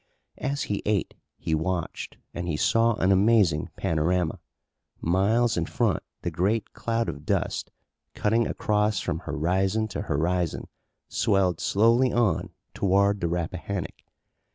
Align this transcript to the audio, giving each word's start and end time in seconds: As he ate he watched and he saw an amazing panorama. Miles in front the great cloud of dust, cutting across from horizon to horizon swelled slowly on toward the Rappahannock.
As 0.39 0.63
he 0.63 0.81
ate 0.83 1.13
he 1.37 1.53
watched 1.53 2.17
and 2.33 2.47
he 2.47 2.57
saw 2.57 2.95
an 2.95 3.11
amazing 3.11 3.69
panorama. 3.77 4.39
Miles 4.99 5.57
in 5.57 5.67
front 5.67 6.01
the 6.23 6.31
great 6.31 6.73
cloud 6.73 7.07
of 7.07 7.23
dust, 7.23 7.69
cutting 8.15 8.47
across 8.47 8.99
from 8.99 9.19
horizon 9.19 9.87
to 9.89 10.01
horizon 10.01 10.69
swelled 11.07 11.59
slowly 11.59 12.11
on 12.11 12.49
toward 12.73 13.21
the 13.21 13.27
Rappahannock. 13.27 13.93